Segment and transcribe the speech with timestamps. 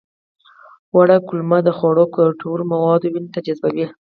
[0.95, 3.85] وړه کولمه د خوړو ګټور مواد وینې ته جذبوي